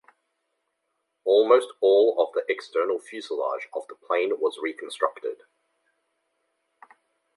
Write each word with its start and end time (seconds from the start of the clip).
Almost 1.25 1.73
all 1.79 2.17
of 2.19 2.33
the 2.33 2.43
external 2.51 2.97
fuselage 2.97 3.67
of 3.71 3.83
the 3.87 3.93
plane 3.93 4.31
was 4.39 4.57
reconstructed. 4.59 5.43